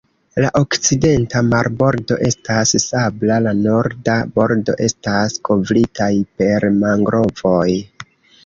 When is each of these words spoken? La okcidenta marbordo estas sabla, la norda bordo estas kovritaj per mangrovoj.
La 0.43 0.47
okcidenta 0.59 1.41
marbordo 1.49 2.17
estas 2.29 2.71
sabla, 2.85 3.37
la 3.49 3.53
norda 3.59 4.15
bordo 4.39 4.77
estas 4.89 5.39
kovritaj 5.51 6.11
per 6.41 6.67
mangrovoj. 6.81 7.69